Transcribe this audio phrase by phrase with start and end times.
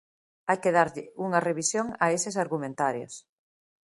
[0.47, 3.13] Hai que darlle unha revisión a eses argumentarios.